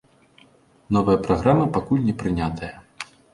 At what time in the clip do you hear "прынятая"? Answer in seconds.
2.23-2.73